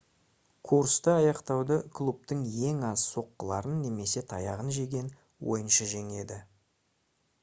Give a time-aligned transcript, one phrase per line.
[0.67, 5.13] курсты аяқтауды клубтың ең аз соққыларын немесе таяғын жеген
[5.53, 6.39] ойыншы жеңеді